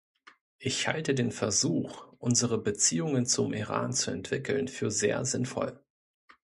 [0.57, 5.79] Ich halte den Versuch, unsere Beziehungen zum Iran zu entwickeln, für sehr sinnvoll.